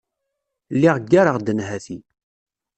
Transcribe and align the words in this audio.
Lliɣ 0.75 0.95
ggareɣ-d 1.01 1.47
nnhati. 1.51 1.97